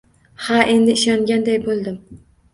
Ha, 0.45 0.57
endi 0.75 0.95
ishonganday 1.01 1.61
bo`ldim 1.69 2.03